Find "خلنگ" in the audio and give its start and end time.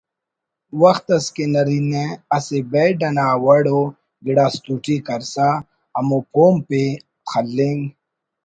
7.29-7.81